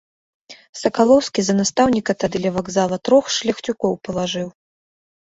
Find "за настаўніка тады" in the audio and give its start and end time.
1.49-2.37